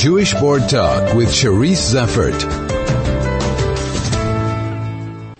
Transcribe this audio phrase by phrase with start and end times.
[0.00, 2.40] Jewish Board Talk with Cherise Zeffert.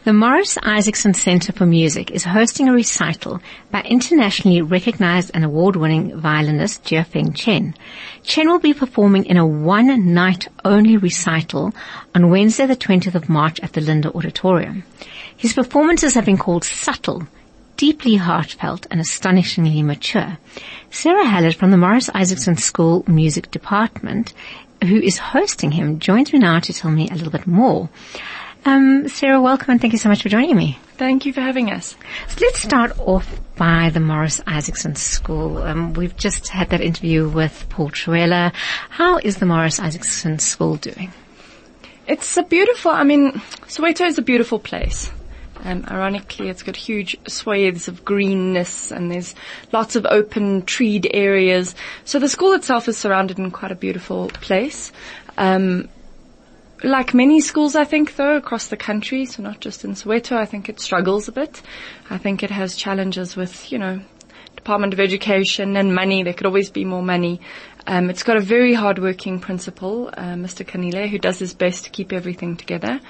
[0.05, 6.21] The Morris Isaacson Center for Music is hosting a recital by internationally recognized and award-winning
[6.21, 7.75] violinist Jiafeng Chen.
[8.23, 11.73] Chen will be performing in a one-night only recital
[12.15, 14.85] on Wednesday the 20th of March at the Linder Auditorium.
[15.35, 17.27] His performances have been called subtle,
[17.81, 20.37] deeply heartfelt and astonishingly mature.
[20.91, 24.35] Sara Hallet from the Morris Isaacson School Music Department,
[24.85, 27.89] who is hosting him, joins me now to tell me a little bit more.
[28.67, 30.79] Um, Sara, welcome and thank you so much for joining me.
[30.99, 31.97] Thank you for having us.
[32.29, 35.57] So let's start off by the Morris Isaacson School.
[35.57, 38.53] Um, we've just had that interview with Paul Truella.
[38.91, 41.15] How is the Morris Isaacson School doing?
[42.07, 43.33] It's a beautiful, I mean,
[43.69, 45.11] Soweto is a beautiful place.
[45.65, 49.35] Ironically, it's got huge swathes of greenness and there's
[49.73, 51.75] lots of open treed areas.
[52.05, 54.93] So the school itself is surrounded in quite a beautiful place.
[55.39, 55.89] Um,
[56.83, 60.47] like many schools, I think, though, across the country, so not just in Soweto, I
[60.47, 61.61] think it struggles a bit.
[62.09, 64.01] I think it has challenges with, you know,
[64.57, 66.23] Department of Education and money.
[66.23, 67.41] There could always be more money.
[67.87, 70.67] Um, it's got a very hardworking principal, uh, Mr.
[70.67, 73.01] Kanile, who does his best to keep everything together.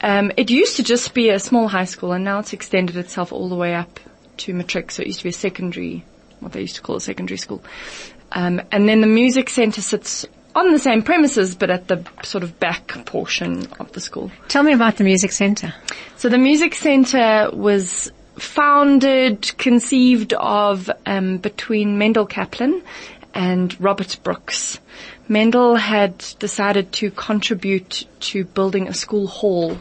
[0.00, 3.32] Um, it used to just be a small high school, and now it's extended itself
[3.32, 3.98] all the way up
[4.38, 4.90] to matric.
[4.90, 6.04] So it used to be a secondary,
[6.40, 7.62] what they used to call a secondary school.
[8.32, 12.42] Um, and then the music centre sits on the same premises, but at the sort
[12.42, 14.30] of back portion of the school.
[14.48, 15.74] Tell me about the music centre.
[16.16, 22.82] So the music centre was founded, conceived of um, between Mendel Kaplan
[23.34, 24.80] and Robert Brooks.
[25.28, 29.78] Mendel had decided to contribute to building a school hall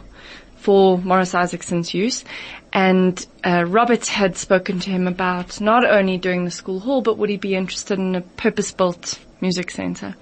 [0.66, 2.26] for Morris Isaacson's use.
[2.74, 7.20] And uh, Robert had spoken to him about not only doing the school hall, but
[7.20, 10.16] would he be interested in a purpose-built music center.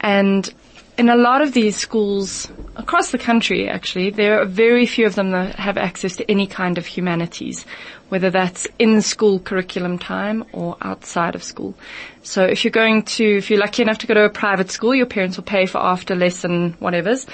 [0.00, 0.52] And
[0.96, 5.14] in a lot of these schools across the country, actually, there are very few of
[5.14, 7.66] them that have access to any kind of humanities,
[8.08, 11.74] whether that's in school curriculum time or outside of school.
[12.22, 14.94] So if you're going to, if you're lucky enough to go to a private school,
[14.94, 17.26] your parents will pay for after lesson whatevers.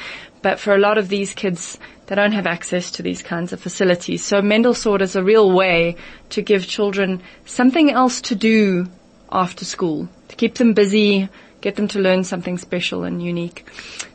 [0.46, 1.76] But for a lot of these kids,
[2.06, 4.24] they don't have access to these kinds of facilities.
[4.24, 5.96] So Mendel it as a real way
[6.30, 8.86] to give children something else to do
[9.32, 11.28] after school, to keep them busy,
[11.62, 13.66] get them to learn something special and unique.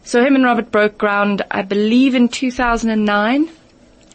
[0.05, 3.49] So him and Robert broke ground, I believe in 2009,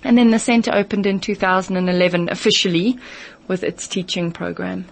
[0.03, 2.99] and then the center opened in 2011 officially
[3.47, 4.87] with its teaching program.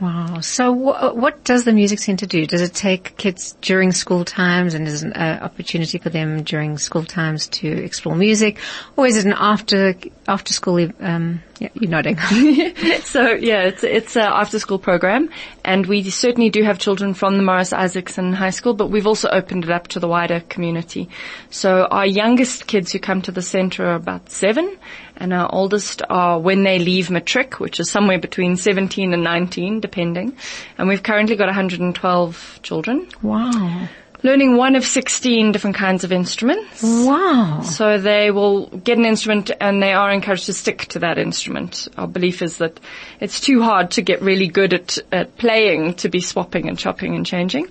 [0.00, 0.40] Wow.
[0.40, 2.46] So wh- what does the music center do?
[2.46, 6.78] Does it take kids during school times and is an uh, opportunity for them during
[6.78, 8.58] school times to explore music?
[8.96, 9.94] Or is it an after,
[10.26, 12.18] after school, um, yeah, you're nodding.
[13.02, 15.30] so yeah, it's, it's an after school program
[15.64, 19.28] and we certainly do have children from the Morris Isaacson High School, but we've also
[19.28, 21.08] opened it up to the wider community.
[21.50, 24.76] So our youngest kids who come to the center are about seven
[25.16, 29.80] and our oldest are when they leave matric, which is somewhere between 17 and 19,
[29.80, 30.36] depending.
[30.76, 33.08] And we've currently got 112 children.
[33.22, 33.88] Wow.
[34.24, 36.82] Learning one of 16 different kinds of instruments.
[36.82, 37.60] Wow.
[37.60, 41.88] So they will get an instrument and they are encouraged to stick to that instrument.
[41.98, 42.80] Our belief is that
[43.20, 47.14] it's too hard to get really good at, at playing to be swapping and chopping
[47.14, 47.68] and changing.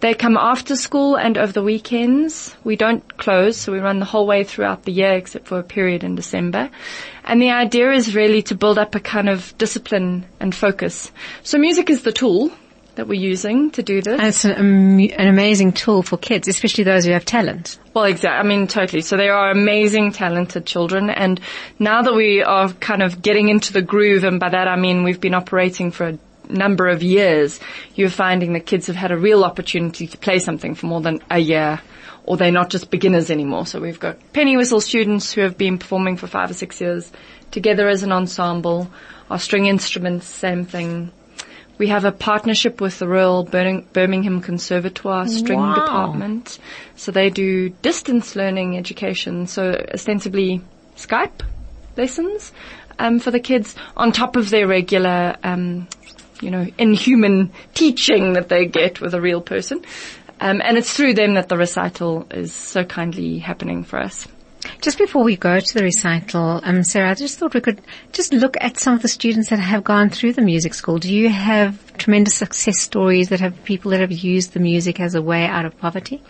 [0.00, 2.56] They come after school and over the weekends.
[2.64, 5.62] We don't close, so we run the whole way throughout the year except for a
[5.62, 6.70] period in December.
[7.24, 11.12] And the idea is really to build up a kind of discipline and focus.
[11.42, 12.52] So music is the tool
[12.96, 14.18] that we're using to do this.
[14.18, 17.78] And it's an, an amazing tool for kids, especially those who have talent.
[17.92, 18.38] Well, exactly.
[18.38, 19.02] I mean, totally.
[19.02, 21.10] So they are amazing, talented children.
[21.10, 21.40] And
[21.78, 25.04] now that we are kind of getting into the groove, and by that I mean
[25.04, 26.18] we've been operating for a
[26.48, 27.60] number of years,
[27.94, 31.20] you're finding that kids have had a real opportunity to play something for more than
[31.30, 31.80] a year
[32.26, 33.66] or they're not just beginners anymore.
[33.66, 37.10] So we've got penny whistle students who have been performing for five or six years
[37.50, 38.90] together as an ensemble.
[39.30, 41.12] Our string instruments, same thing.
[41.78, 45.74] We have a partnership with the Royal Birmingham Conservatoire string wow.
[45.74, 46.58] department.
[46.96, 49.46] So they do distance learning education.
[49.46, 50.60] So ostensibly
[50.96, 51.42] Skype
[51.96, 52.52] lessons
[52.98, 55.88] um, for the kids on top of their regular um,
[56.40, 59.84] you know, inhuman teaching that they get with a real person.
[60.40, 64.26] Um, and it's through them that the recital is so kindly happening for us.
[64.80, 67.80] Just before we go to the recital, um, Sara, I just thought we could
[68.12, 70.98] just look at some of the students that have gone through the music school.
[70.98, 75.14] Do you have tremendous success stories that have people that have used the music as
[75.14, 76.22] a way out of poverty?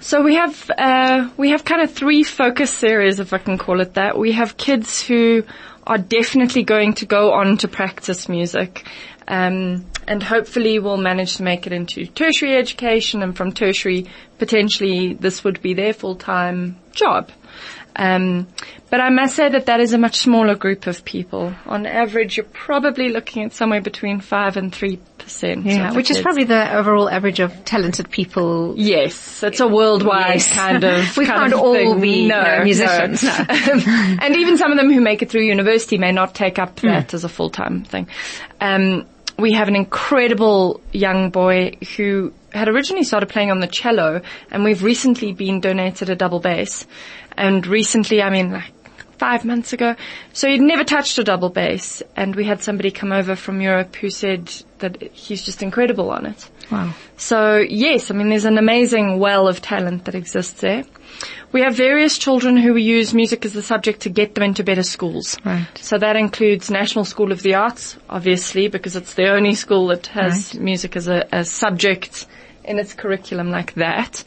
[0.00, 3.80] So we have uh, we have kind of three focus areas, if I can call
[3.80, 4.18] it that.
[4.18, 5.44] We have kids who
[5.86, 8.86] are definitely going to go on to practice music.
[9.28, 14.06] Um, and hopefully we'll manage to make it into tertiary education and from tertiary
[14.38, 17.30] potentially this would be their full-time job.
[17.96, 18.46] Um,
[18.90, 21.54] but I must say that that is a much smaller group of people.
[21.64, 25.64] On average, you're probably looking at somewhere between five and three percent.
[25.64, 28.74] Yeah, which is probably the overall average of talented people.
[28.76, 30.52] Yes, it's a worldwide yes.
[30.52, 31.16] kind of.
[31.16, 32.00] we kind can't of all thing.
[32.00, 33.22] be no, no, musicians.
[33.22, 33.32] No.
[33.48, 37.08] and even some of them who make it through university may not take up that
[37.08, 37.14] mm.
[37.14, 38.08] as a full-time thing.
[38.60, 39.06] Um,
[39.38, 44.64] we have an incredible young boy who had originally started playing on the cello and
[44.64, 46.86] we've recently been donated a double bass.
[47.36, 48.72] And recently, I mean, like
[49.18, 49.94] five months ago.
[50.32, 53.96] So he'd never touched a double bass and we had somebody come over from Europe
[53.96, 56.50] who said that he's just incredible on it.
[56.70, 56.94] Wow.
[57.16, 60.84] So yes, I mean, there's an amazing well of talent that exists there.
[61.52, 64.64] We have various children who we use music as the subject to get them into
[64.64, 65.38] better schools.
[65.44, 65.66] Right.
[65.76, 70.08] So that includes National School of the Arts, obviously, because it's the only school that
[70.08, 70.62] has right.
[70.62, 72.26] music as a, a subject
[72.66, 74.24] in its curriculum like that.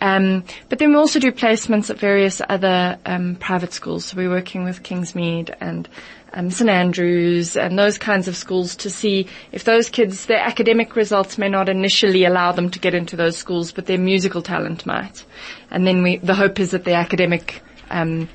[0.00, 4.06] Um, but then we also do placements at various other um, private schools.
[4.06, 5.88] So we're working with Kingsmead and
[6.34, 10.96] um, St Andrews and those kinds of schools to see if those kids, their academic
[10.96, 14.86] results may not initially allow them to get into those schools, but their musical talent
[14.86, 15.24] might.
[15.70, 18.28] And then we, the hope is that the academic um,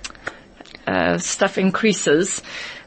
[0.87, 2.41] uh, stuff increases.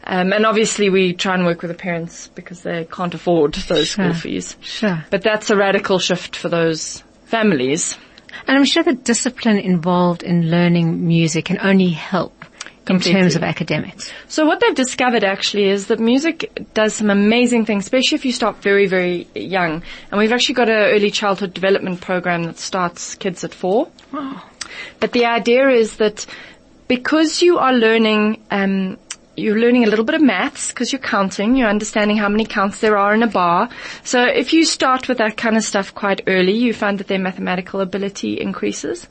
[0.05, 3.89] Um, and obviously we try and work with the parents because they can't afford those
[3.89, 4.05] sure.
[4.05, 4.57] school fees.
[4.61, 5.05] Sure.
[5.11, 7.99] But that's a radical shift for those families.
[8.47, 12.33] And I'm sure the discipline involved in learning music can only help
[12.87, 13.13] Completely.
[13.13, 14.11] in terms of academics.
[14.29, 18.33] So what they've discovered actually is that music does some amazing things, especially if you
[18.33, 19.83] start very, very young.
[20.11, 23.91] And we've actually got an early childhood development program that starts kids at four.
[24.13, 24.43] Wow.
[24.99, 26.27] But the idea is that
[26.91, 28.99] because you are learning, um,
[29.37, 32.81] you're learning a little bit of maths because you're counting, you're understanding how many counts
[32.81, 33.69] there are in a bar.
[34.03, 37.21] So if you start with that kind of stuff quite early, you find that their
[37.21, 39.07] mathematical ability increases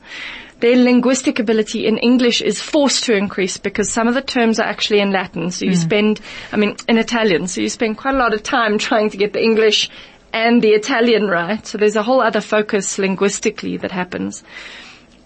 [0.60, 4.66] their linguistic ability in English is forced to increase because some of the terms are
[4.66, 5.50] actually in Latin.
[5.50, 5.76] So you mm.
[5.76, 6.20] spend,
[6.52, 7.48] I mean, in Italian.
[7.48, 9.88] So you spend quite a lot of time trying to get the English
[10.34, 11.66] and the Italian right.
[11.66, 14.44] So there's a whole other focus linguistically that happens.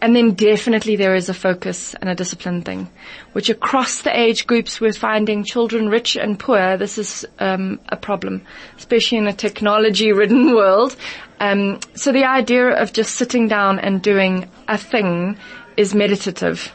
[0.05, 2.91] And then definitely there is a focus and a discipline thing,
[3.33, 6.77] which across the age groups we're finding children rich and poor.
[6.77, 8.43] This is um, a problem,
[8.77, 10.95] especially in a technology-ridden world.
[11.41, 15.39] Um, so the idea of just sitting down and doing a thing
[15.79, 16.71] is meditative.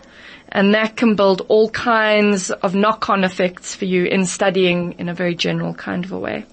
[0.52, 5.14] And that can build all kinds of knock-on effects for you in studying in a
[5.14, 6.48] very general kind of a way.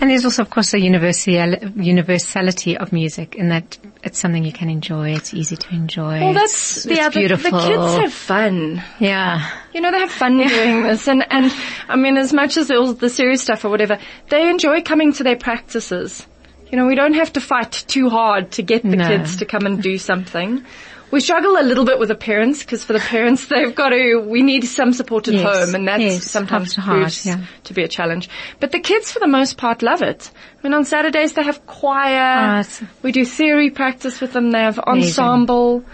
[0.00, 4.70] And there's also, of course, a universality of music in that it's something you can
[4.70, 5.10] enjoy.
[5.10, 6.20] It's easy to enjoy.
[6.20, 7.20] Well, that's it's, the it's other.
[7.20, 7.50] Beautiful.
[7.50, 8.82] The kids have fun.
[9.00, 9.50] Yeah.
[9.74, 10.48] You know, they have fun yeah.
[10.48, 11.52] doing this, and and
[11.88, 13.98] I mean, as much as all the serious stuff or whatever,
[14.28, 16.24] they enjoy coming to their practices.
[16.70, 19.08] You know, we don't have to fight too hard to get the no.
[19.08, 20.64] kids to come and do something.
[21.10, 24.18] We struggle a little bit with the parents because for the parents they've got to,
[24.18, 27.44] we need some support at yes, home and that's yes, sometimes proves yeah.
[27.64, 28.28] to be a challenge.
[28.60, 30.30] But the kids for the most part love it.
[30.58, 34.60] I mean on Saturdays they have choir, oh, we do theory practice with them, they
[34.60, 35.76] have ensemble.
[35.76, 35.92] Amazing.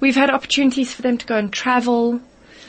[0.00, 2.20] We've had opportunities for them to go and travel.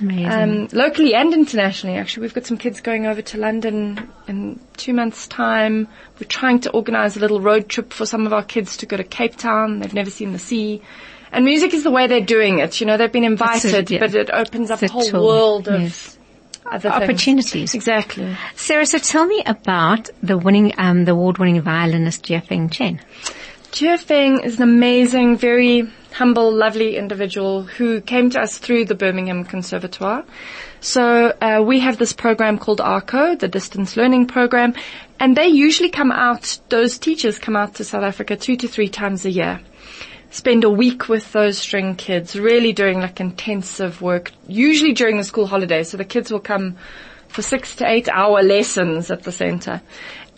[0.01, 4.93] Um, locally and internationally, actually, we've got some kids going over to London in two
[4.93, 5.87] months' time.
[6.19, 8.97] We're trying to organise a little road trip for some of our kids to go
[8.97, 9.79] to Cape Town.
[9.79, 10.81] They've never seen the sea.
[11.31, 12.79] And music is the way they're doing it.
[12.79, 13.99] You know, they've been invited, yeah.
[13.99, 15.25] but it opens up a whole tool.
[15.25, 16.17] world of yes.
[16.85, 17.73] opportunities.
[17.73, 18.35] Exactly.
[18.55, 22.99] Sara, so tell me about the winning, um, the award-winning violinist Jiafeng Chen.
[23.71, 29.45] Jiafeng is an amazing, very humble, lovely individual who came to us through the Birmingham
[29.45, 30.25] Conservatoire.
[30.81, 34.73] So uh, we have this program called ARCO, the distance learning program,
[35.19, 36.59] and they usually come out.
[36.67, 39.61] Those teachers come out to South Africa two to three times a year
[40.31, 45.23] spend a week with those string kids, really doing like intensive work, usually during the
[45.23, 45.89] school holidays.
[45.89, 46.77] So the kids will come
[47.27, 49.81] for six to eight hour lessons at the center.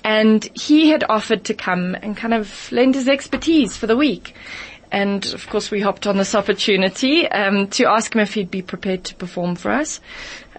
[0.03, 4.35] And he had offered to come and kind of lend his expertise for the week.
[4.91, 8.61] And of course we hopped on this opportunity, um, to ask him if he'd be
[8.61, 10.01] prepared to perform for us.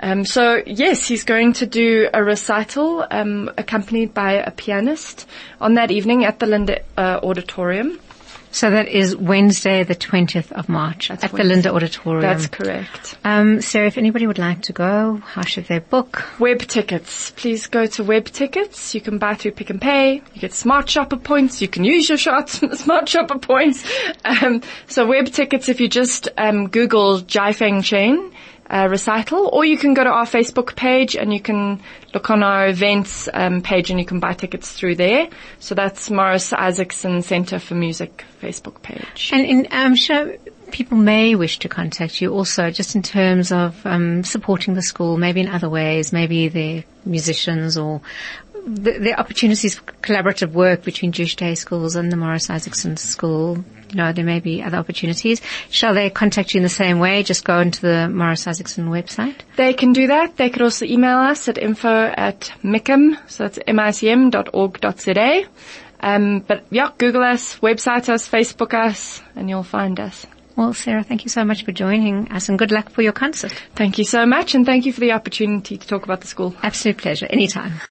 [0.01, 5.29] Um, so yes, he's going to do a recital, um, accompanied by a pianist
[5.61, 8.01] on that evening at the Linder uh, Auditorium.
[8.55, 11.43] So that is Wednesday, the 20th of March That's at Wednesday.
[11.43, 12.21] the Linder Auditorium.
[12.23, 13.19] That's correct.
[13.25, 16.25] Um, Sara, if anybody would like to go, how should they book?
[16.39, 17.33] Web tickets.
[17.33, 18.95] Please go to web tickets.
[18.95, 20.23] You can buy through Pick n Pay.
[20.35, 21.61] You get smart shopper points.
[21.61, 23.85] You can use your shots, smart shopper points.
[24.25, 28.31] Um, so web tickets, if you just um, Google Jiafeng Chen,
[28.75, 31.81] uh, recital, or you can go to our Facebook page and you can
[32.13, 35.29] look on our events um, page and you can buy tickets through there.
[35.61, 39.31] So that's Morris Isaacson Center for Music Facebook page.
[39.33, 40.37] And in, I'm sure
[40.73, 45.17] people may wish to contact you also just in terms of um, supporting the school,
[45.17, 48.01] maybe in other ways, maybe they're musicians or
[48.67, 53.65] the, the, opportunities for collaborative work between Jewish day schools and the Morris Isaacson School.
[53.91, 55.41] You know, there may be other opportunities.
[55.71, 57.23] Shall they contact you in the same way?
[57.23, 59.37] Just go into the Morris Isaacson website?
[59.57, 60.37] They can do that.
[60.37, 65.01] They could also email us at info at micm, so that's micm dot org dot
[65.01, 65.45] za.
[66.01, 70.27] Um, but yeah, Google us, website us, Facebook us, and you'll find us.
[70.57, 73.53] Well, Sara, thank you so much for joining us and good luck for your concert.
[73.75, 76.55] Thank you so much and thank you for the opportunity to talk about the school.
[76.63, 77.27] Absolute pleasure.
[77.29, 77.81] Anytime.